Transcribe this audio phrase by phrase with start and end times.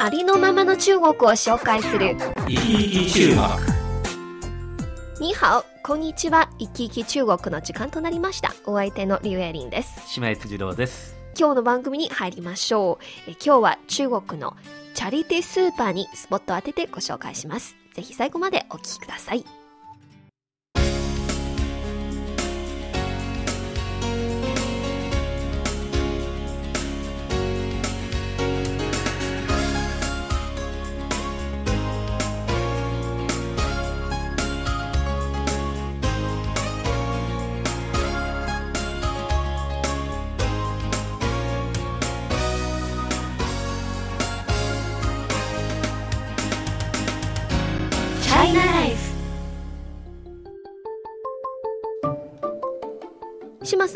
[0.00, 2.16] ありのままの中国を紹介する。
[2.46, 3.28] 生き生き中
[5.18, 5.28] 国。
[5.28, 6.48] にハオこんにちは。
[6.60, 8.54] 生き生き中国の時間となりました。
[8.64, 10.20] お相手のリュウエリンです。
[10.20, 11.16] 姉妹辻郎です。
[11.36, 13.30] 今日の番組に入りましょう。
[13.30, 14.56] え今日は中国の
[14.94, 17.78] チャリティースーパーにスポットを当ててご紹介します。
[17.98, 19.44] ぜひ最後までお聞きください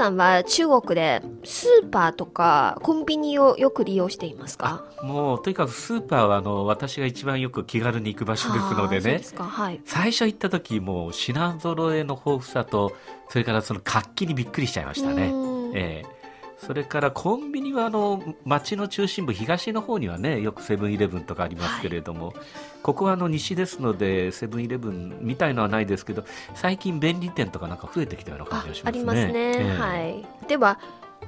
[0.03, 4.85] さんは中国でスーパーとかコンビニをよく利用していますか？
[5.01, 9.21] もうとにかくスーパーはあの私が一番よく気軽に行く場所ですのでね。
[9.37, 9.81] はい。
[9.85, 12.93] 最初行った時もう品揃えの豊富さと
[13.29, 15.77] それからその活気にびっくりしちゃいましたね、うん。
[15.77, 16.22] ええ
[16.65, 22.35] それからコンビニはあの街の中心部東の方にはねよくセブンイレブンとかありますけれども、
[22.83, 29.01] ここはあの西ですのでセブンイレブンみたいのはないですけど最近便利店とかなんか増えてきたような感あじがしますね。
[29.01, 29.77] ありますね、ええ。
[29.77, 29.99] は
[30.45, 30.47] い。
[30.47, 30.79] では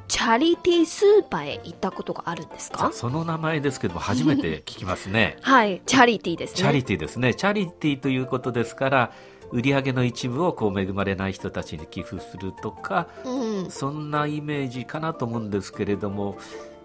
[0.06, 5.36] チャリティースーパーへ行ったことがあるんですさかあその名前ですけども初めて聞きますね。
[5.42, 5.82] はい。
[5.86, 6.56] チャリティーですね。
[6.58, 7.34] チャリティーですね。
[7.34, 9.12] チャリティーということですから、
[9.54, 13.70] 売り上げの一部をこう恵まれない人たちに寄付するとか、うん。
[13.70, 16.36] そんなイメージかなと思うんですけれども、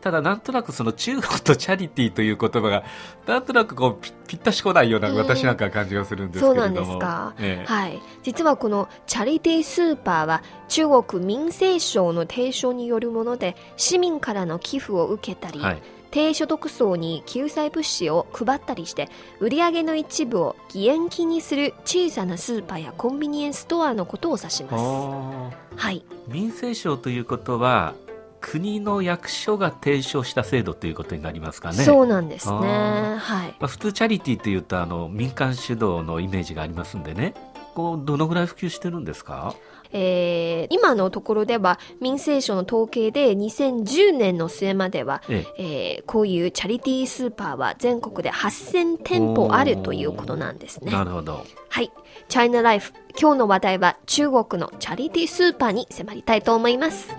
[0.02, 2.84] ただなんとなくその中国とチャリティーという言葉が、
[3.26, 5.16] なんとなくこうぴぴったしこないようなうん。
[5.18, 6.94] 私なんかは感じがするんですけそうなんれども。
[6.94, 7.66] ですか、ええ。
[7.66, 8.00] はい。
[8.22, 15.82] 実はこのチャリティースーパーは中国民政省の提唱によるもので市民からの寄付を受けたり、はい。
[16.12, 19.10] 低所得層に救済物資を配ったりして
[19.40, 24.74] 売上の一部を義援金にする小さなスーパーやコンビニエンスストアのことを指します。
[24.76, 26.04] あはい。
[26.30, 27.94] ー民政省ということは、
[28.42, 31.84] 国の役所が提唱した制度ということになりますかね。
[31.84, 32.56] そうなんですね。
[32.56, 33.48] あはい。
[33.60, 37.34] まあ、普通チャリティーというとあの民間主導のイメージがありますんでね。
[37.76, 39.54] こうどのぐらい普及してるんですか？
[39.92, 45.64] えー今のところでは民政省の統計で2010年の末までは、ええ
[45.98, 51.92] えーこういうチャリティースーパーは全国で8000店舗あるということなんですねなるほどはい。
[52.28, 52.94] チャイナライフ。
[53.20, 57.10] 今日の話題は中国のチャリティースーパーに迫りたいと思います。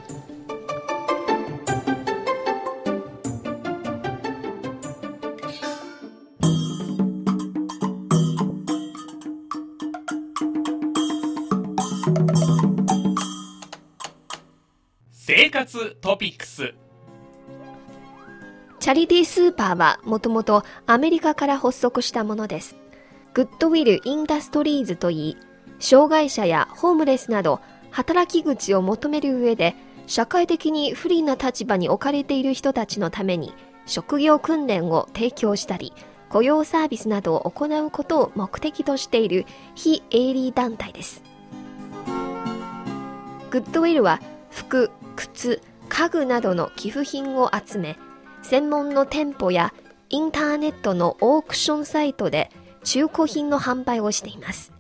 [15.51, 16.75] 生活トピックス
[18.79, 22.77] チャリティースーパーはもともとアメリカから発足したものです。
[23.35, 25.37] グッドウィル・インダストリーズといい、
[25.81, 29.75] 障害者やホームレスなど働き口を求める上で
[30.07, 33.53] 社会的に不利な立場に置かれている人たちのために
[33.87, 35.93] 職業訓練を提供したり
[36.29, 41.25] 雇用サービスなどを行うことを目的としている非営利団体です。
[43.51, 47.99] グッドウィルは服、靴、家具などの寄付品を集め
[48.43, 49.73] 専門の店舗や
[50.09, 52.51] インターネットのオークションサイトで
[52.85, 54.73] 中古品の販売をしています。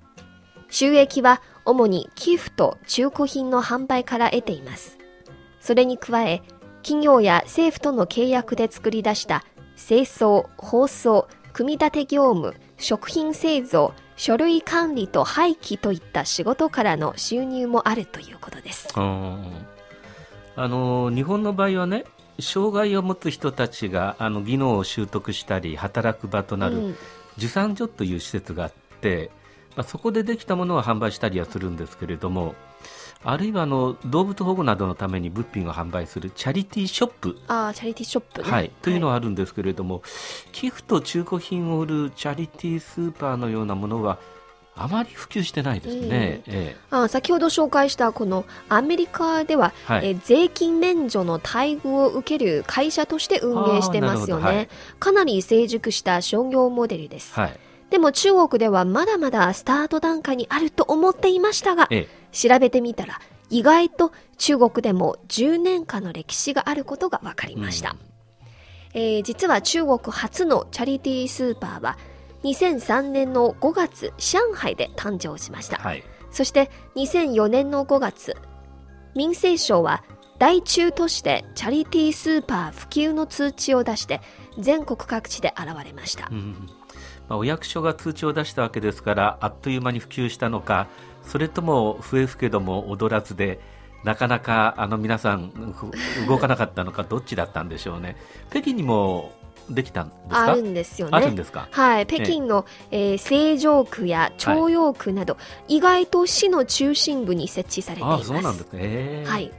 [0.70, 4.98] 収益は主に寄付と中古品の販売から得ています。
[5.60, 6.42] それに加え、
[6.82, 9.44] 企業や政府との契約で作り出した
[9.76, 18.88] 清掃、包装、組み立て業務、食品製造、書類管理と廃棄といった仕事からの収入もあるということです。
[20.60, 22.04] あの日本の場合はね
[22.38, 26.96] 障害を持つ人たちがあの技能を習得したり働く場となるうん。
[27.38, 29.30] 受産所という施設があって、
[29.74, 32.54] まあ、そこでできたものを販売したりはするんですけれども
[33.24, 37.38] あるいはあの動物保護などのために物品を販売するチャリティーショップ。
[37.48, 38.50] ああ、チャリティーショップね。
[38.50, 40.02] はい、というのはあるんですけれども、
[40.52, 44.18] 寄付と中古品を売るチャリティースーパーのようなものは
[44.76, 46.42] あまり普及してないですね。
[46.46, 46.76] ええ。
[46.90, 50.08] あ先ほど紹介したこのアメリカでは、はい。
[50.08, 54.68] えー税金免除の待遇を受ける会社として運営してますよね、はい。
[54.98, 57.60] かなり成熟した商業モデルです、はい。
[57.90, 62.20] でも中国ではまだまだスタート段階にあると思っていましたが、ええ。
[62.32, 63.20] 調べてみたら
[63.50, 67.96] 意外と中国でも10年間の歴史があることが分かりました、
[68.94, 71.98] えー実は中国初のチャリティースーパーは
[72.44, 76.02] 2003年の5月上海で誕生しました、はい。
[76.30, 78.36] そして2004年の5月
[79.14, 80.04] 民生省は
[80.38, 84.20] 大中都市でチャリティースーパー普及の通知を出して
[84.58, 86.68] 全国各地で現れました、うん
[87.28, 90.88] まあ、お役所が通知を出したわけですからあっという間に普及したのか
[91.24, 93.60] それとも笛吹けども踊らずで
[94.02, 98.16] なかなかあの皆さんふ動かなかったのかどっちだったんでしょうね。
[98.48, 99.32] 北京にも
[99.70, 100.52] できたんですか？
[100.52, 101.16] あるんですよね。
[101.16, 101.68] あるんですか？
[101.70, 105.36] はい、北京の、えー成城区や朝陽区など、
[105.68, 108.22] 意外と市の中心部に設置されていあます。
[108.22, 109.24] あそうなんですね。
[109.26, 109.52] はい。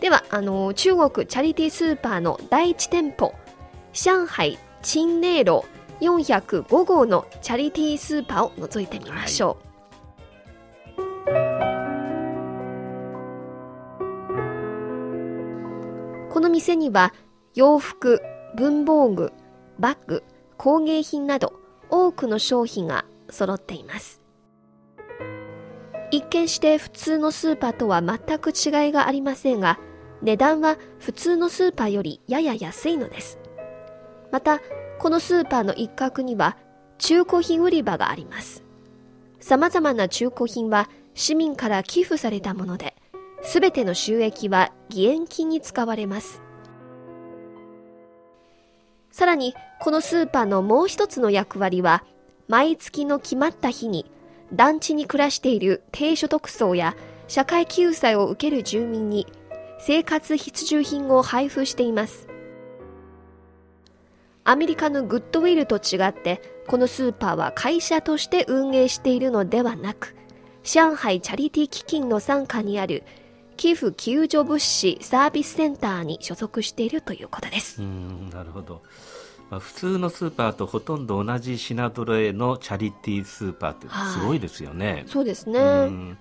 [0.00, 3.34] では、あの中国チャリティースーパーの第一店舗、
[3.92, 5.64] 上海陳寧路
[6.00, 9.62] 405号のチャリティースーパーを覗いてみましょう。
[16.32, 17.14] この店には
[17.54, 18.20] 洋服、
[18.56, 19.32] 文房具、
[19.82, 20.22] バッグ、
[20.58, 21.54] 工芸品など
[21.90, 24.20] 多くの商品が揃っています。
[26.12, 29.80] 一見して普通のスーパーとは全く違いがありませんが、
[30.22, 33.40] 値段は普通のスーパーよりやや安いのです。
[34.30, 34.60] また、
[35.00, 36.56] このスーパーの一角には
[36.98, 38.62] 中古品売り場があります。
[39.40, 42.94] 様々な中古品は市民から寄付されたもので、
[43.42, 46.40] すべての収益は義援金に使われます。
[49.10, 52.04] さらに、このスーパーのもう一つの役割は、
[52.46, 54.08] 毎月の決まった日に
[54.52, 56.94] 団地に暮らしている低所得層や
[57.26, 59.26] 社会救済を受ける住民に
[59.80, 62.28] 生活必需品を配布しています。
[64.44, 70.14] アメリカのグッドウィルと違って、このスーパーは会社として運営しているのではなく、
[70.62, 73.02] 上海チャリティー基金の傘下にある
[73.56, 77.80] 寄付救助物資サービスセンターに所属しているということです。
[77.80, 78.82] なるほど、
[79.52, 85.04] まあ、普通のスーパーとほとんど同じ品揃えのチャリティースーパーってはいすごいですよね。
[85.06, 85.60] そうですね。
[85.60, 86.18] うん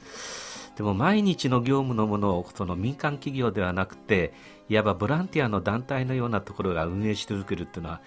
[0.76, 4.34] でも毎日の業務のものをその民間企業ではなくて
[4.68, 8.02] いわばボランティアの団体のようなところが運営し続けるっていうのは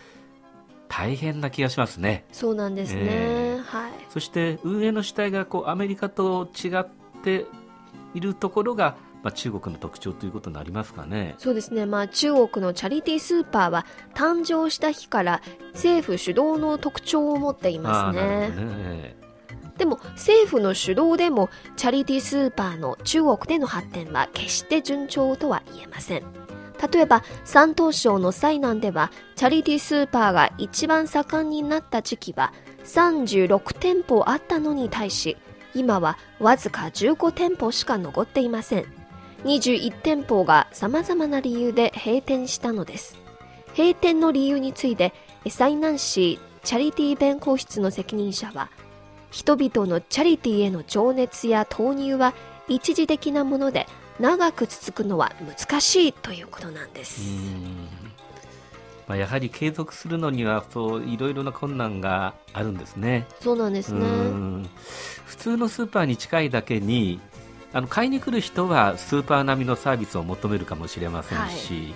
[0.88, 2.26] 大変な気がしますね。
[2.30, 3.00] そうなんですね。
[3.04, 3.92] えはい。
[4.10, 6.86] そして運営の主体がこうアメリカと違っ
[7.22, 7.46] て
[8.12, 11.34] いるところが、まあ、中国の特徴ということになりますかね。
[11.38, 15.40] そうですね、まあ、中国のチャリティースーパーは誕生した日から
[15.72, 19.16] 政府主導の特徴を持っていまあすね。
[19.78, 26.22] でも政府の主導でもチャリティースーパーの中国での発展は決して順調とは言えません
[26.92, 32.52] 例えば山東省の西南ではチャリティースーパーが一番盛んになった時期は
[32.84, 35.36] 36店舗あったのに対し
[35.74, 39.03] 今はわずか15店舗しか残っていません
[39.44, 43.18] 21店舗が様々な理由で閉店したのです
[43.76, 45.12] 閉店の理由について
[45.44, 48.70] 西南市チャリティー弁護室の責任者は
[49.30, 52.34] 人々のチャリティーへの情熱や投入は
[52.68, 53.86] 一時的なもので
[54.18, 57.20] 長く続くのは難しいということなんでうす。
[57.20, 57.88] ん
[59.06, 63.26] まあ、やはり継続するのにはそういろいろな困難があるんですね。
[63.40, 64.00] そうなんですね。
[64.00, 64.70] うん
[65.26, 67.20] 普通のスーパーに近いだけに
[67.74, 71.94] あの買いに来る人はスーパー並みのサービスを求めるかもしれませんし、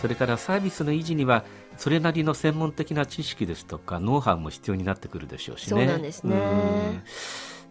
[0.00, 1.44] それからサービスの維持には
[1.76, 5.80] それなりの専門的な知識ですとかノウハウも必要になってくるでしょうしね。
[5.80, 7.02] そうなんですねうん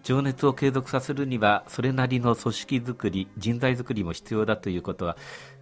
[0.03, 5.17] 情熱を継続させるにはそれなりの組織づくり人材づくりも必要だということは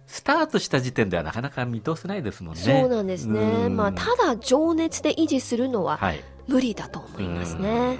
[0.06, 2.60] スタートした時点ではなかなか見通せないですもんね。
[2.60, 3.40] そうなんですね。
[3.40, 7.98] うんまあ、ただ情熱で維持するのははい無理だと思いますうんね。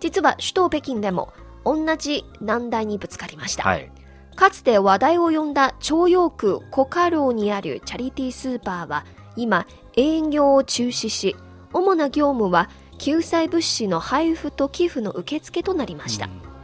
[0.00, 1.32] 実は首都北京でも
[1.64, 3.64] 同じ難題にぶつかりました。
[3.64, 3.90] はい。
[4.36, 9.04] かつて話題を呼んだ朝陽区コカローにあるチャリティースーパーは
[9.36, 9.64] 今
[9.96, 11.36] 営業を中止し
[11.72, 12.68] 主な業務は
[12.98, 16.54] 救済物資の配布と寄付の受付となりました、うん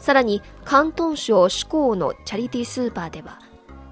[0.00, 3.38] さらに広東省志向のチャリティースーパーでは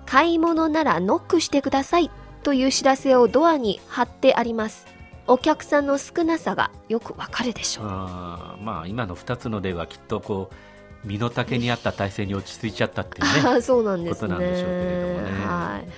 [0.06, 2.10] 買い物ならノックしてください
[2.42, 4.86] という知らせをドアに貼ってあります
[5.28, 7.86] お客さんの少なさがよくわかるでしょう。
[7.88, 14.28] あーまあ今の2つの例はきっとこう身の丈に合った体制に落ち着いちゃったっていうねああそうなんですね。
[14.28, 15.46] ことなんでしょうけれどもね。
[15.46, 15.88] はい。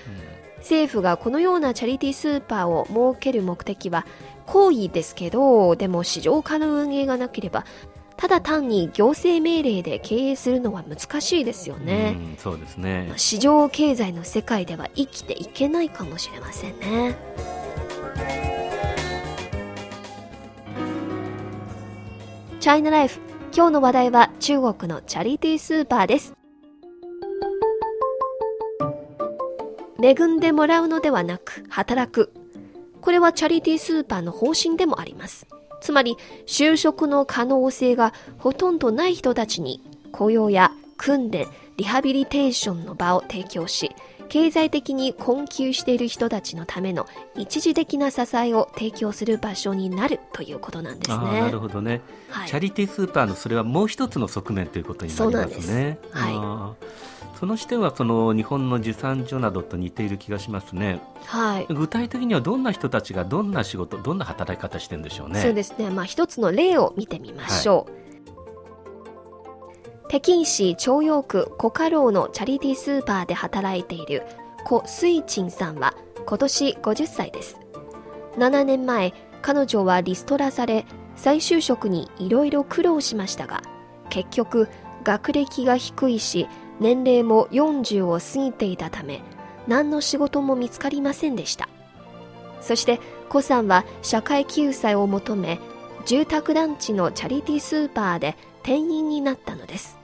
[0.59, 4.07] 政府がこのようなチャリティースーパーを設ける目的は
[4.47, 7.65] 行為ですけどでも市場化の運営がなければ
[8.19, 13.11] ただ単に行政命令で経営するのは難しいですよね、うん、そうですね。
[13.17, 17.17] 市場経済の世界では生きていけないかもしれませんね
[22.61, 23.21] チャイナライフ
[23.57, 26.35] 今日の話題は中国のチャリティースーパーです。
[30.03, 32.35] 恵んでもらうのではなく働く。
[33.01, 35.47] これはチャリティースーパーの方針でもあります。
[35.81, 41.47] つまり就職の可能性がほとんどない人たちに雇用や訓練
[41.79, 43.97] リハビリテーションの場を提供し
[44.31, 51.41] 経済的に困窮している人たちのための一時的な支えを提供する場所になるということなんですね。
[51.41, 55.99] なるほどね、はい、チャリティースーパーのそれはもう一つの側面ということになりますね。
[56.13, 61.01] はい、その視点はその日本の受産所などと似ている気がしますね。
[61.27, 61.67] はい。
[61.69, 65.41] 具体的にはどんな人たちがどんな仕事、どんな働き方してるんでしょうね。
[65.41, 65.91] そうですね。
[65.91, 67.91] まあ一つの例を見てみましょう。
[67.91, 68.00] はい
[70.11, 74.25] 北京市朝陽区コカローのチャリティースーパーで働いている
[74.65, 75.95] コ・スイチンさんは
[76.27, 77.61] 今年50歳です。
[78.37, 83.63] 7年前彼女はリストラされ再就職にいろいろ苦労しましたが
[84.09, 84.67] 結局
[85.05, 86.49] 学歴が低いし
[86.81, 89.23] 年齢も40を過ぎていたため
[89.69, 91.69] 何の仕事も見つかりませんでした。
[92.61, 92.99] そして
[93.29, 95.61] コさんは社会救済を求め
[96.05, 100.00] 住宅団地のチャリティースーパーで店員になったのです。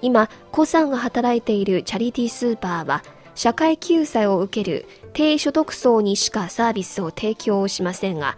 [0.00, 3.02] 今、コさんが働いているチャリティースーパーは、
[3.34, 8.36] 社会救済を受ける低所得層にしかサービスを提供しませんが、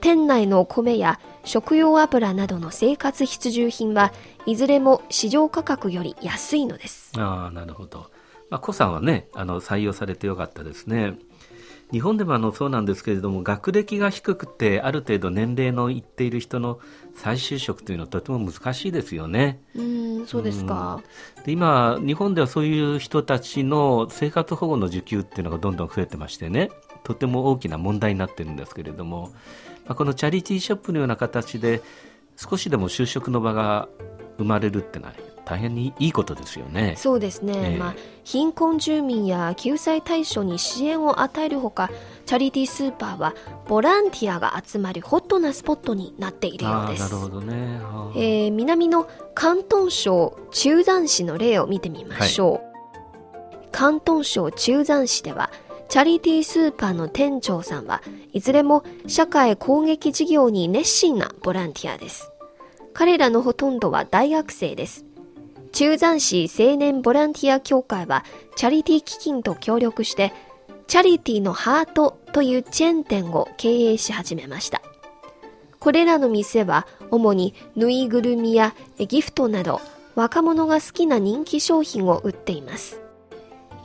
[0.00, 4.12] 店内の米や食用油などの生活必需品は
[4.46, 7.12] いずれも市場価格より安いのです。
[7.16, 8.10] ああ、なるほど。
[8.50, 11.18] まあ、コさんはね、あの採用されてよかったですね。
[11.92, 16.80] 日本でもあのそうなんですけれども学歴が低くてある程度年齢のいっている人の
[17.14, 19.60] 再就職というのはとても難しいですよね。
[19.74, 21.02] うんそうですか、
[21.44, 26.70] で今、日本ではそういう人たちの生活保護の受給っていうのがどんどん増えてましてね
[27.04, 29.30] とても大きな問題になってるんですけれども、
[29.84, 31.80] まあ、このチャリティーショップのような形で
[32.36, 33.88] 少しでも就職の場が
[34.38, 35.14] 生まれるってのは
[35.46, 36.94] 大変にいいことですよね。
[36.98, 41.88] そうですね、えー、まあ、貧困住民や救済対象に支援を与えるほか
[42.26, 43.32] チャリティースーパーは
[43.68, 47.04] ボランティアが集まるホットなスポットになっているようです。
[47.04, 47.80] なるほどね、
[48.16, 52.52] えー、南の広東省中山市の例を見てみましょう。
[52.52, 55.52] はい、広東省中山市では
[55.88, 62.32] チャリティースーパーの店長さんはいずれも社会攻撃事業に熱心なボランティアです。
[62.92, 65.05] 彼らのほとんどは大学生です。
[65.76, 68.24] 中山市青年ボランティア協会は
[68.56, 70.32] チャリティー基金と協力して
[70.86, 74.80] チャリティーのハートというチェーン店を経営し始めました。
[75.78, 79.82] これらの店は主にぬいぐるみやギフトなど
[80.14, 83.02] 若者が好きな人気商品を売っています。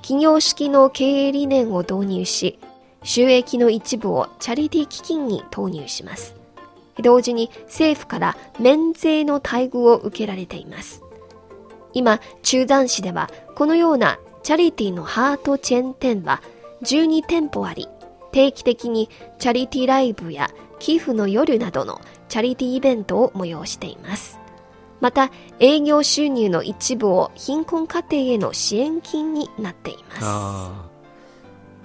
[0.01, 2.57] 企業式の経営理念を導入し、
[3.03, 6.35] 収益の一部をチャリティー基金に投入します。
[7.01, 11.03] 同時に政府から免税の待遇を受けられています。
[11.93, 16.41] 今、中山市ではこのようなチャリティーのハートチェーン店は
[16.83, 17.87] 12店舗あり、
[18.31, 24.39] 定期的にチャリティーライブや寄付の夜などのチャリティーイベントを催しています。
[24.99, 30.91] また、営業収入の一部を貧困家庭への支援金になっています。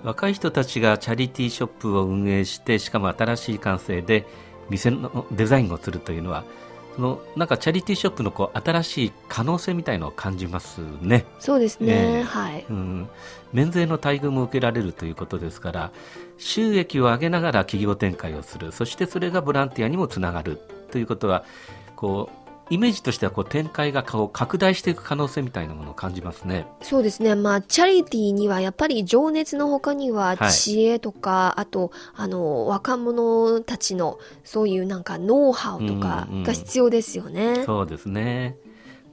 [0.02, 4.26] 若い人たちがチャリティーショップを運営して、しかも新しい完成で
[4.68, 6.44] 店のデザインをするというのは、
[7.00, 11.24] のなんかチャリティーショップのこう新しい可能性みたいのを感じますね。
[11.38, 13.08] そうですね、えー、はい、うん。
[13.52, 15.92] 免税の待遇も受けられるということですから、
[16.38, 20.60] 収益を上げながら企業展開をする、そしてそれがボランティアにもつながる。
[20.90, 21.44] ということは、
[21.96, 26.66] こうイメージとしてはこう展開がこう拡大していく可能性みたいなものを感じますね。
[26.82, 27.34] そうですね。
[27.34, 37.44] まあ、チャリティーにはやっぱり情熱の他には知恵とか、はい、あと、あの、若者たちのそういうなんかノウハウとかが必要ですよね。
[37.44, 38.56] うんうん、そうですね。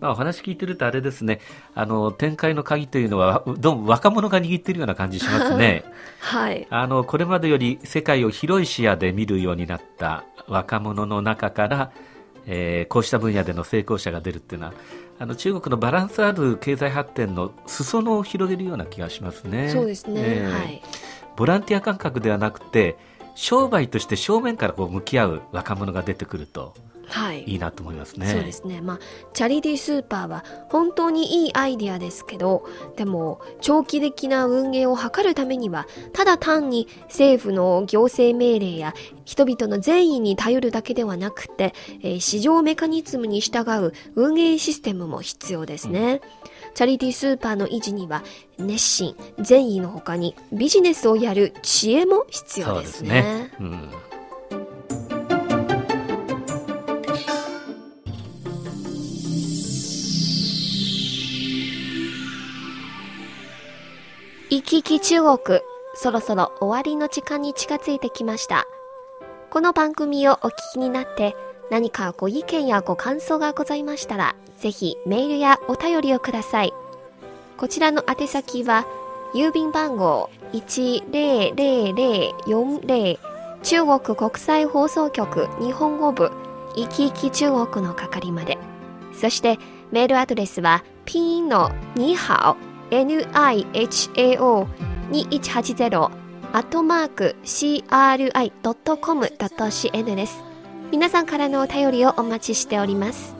[0.03, 1.39] まあ、お話聞いてるとあれですね、
[1.75, 5.85] あの、展開の鍵というのは、どうも若者が握ってるような感じしますね。
[6.19, 6.67] はい。
[6.69, 11.91] あの、これまでより世界を広い視野で見るようになった若者の中から、
[12.45, 14.73] えー、こうした分野での成功者が出るっていうのは
[15.19, 19.69] あの中国のバランスある経済発展の裾野を広げるような気がしますね。
[19.69, 20.81] そうですね、えー、はい、
[21.35, 22.97] ボランティア感覚ではなくて
[23.35, 26.73] 商売として正面からこう向き合う若者が出てくると
[27.07, 27.43] はい。
[27.43, 28.27] いいなと思いますね。
[28.27, 28.81] そうですね。
[28.81, 28.99] まあ、
[29.33, 38.93] チャリティースーパーは本当にいいアイディアですけど、でも、長期的な運営を図るためには、ただ単に政府の行政命令や
[39.25, 46.21] 人々の善意に頼るだけではなくて、えー市場メカニズムに従う運営システムも必要ですね。
[46.73, 48.23] チャリティースーパーの維持には、
[48.57, 53.09] 熱心、善意の他にビジネスをやる知恵も必要でそうですすね。
[53.09, 53.51] ね。
[53.59, 53.89] うん。
[64.99, 65.39] き中国、
[65.95, 68.67] そろそろ終わりの時間に近づいてきました。
[69.49, 71.35] この番組をお聞きになって
[71.71, 76.75] 何かご意見やご感想がございましたら、ぜひメールやお便りをください。
[77.57, 78.85] こちらの宛先は、
[79.33, 83.17] 郵便番号100040
[83.63, 86.31] 中国国際放送局日本語部
[86.75, 88.59] いきいき中国の係まで。
[89.19, 89.57] そして
[89.91, 94.67] メールアドレスはピンのにハオ nihao
[95.11, 96.11] 2180
[96.53, 98.45] アットマーク cri.com.cn
[100.15, 100.43] です。
[100.91, 103.35] 皆さんからのお便りをお待ちしております。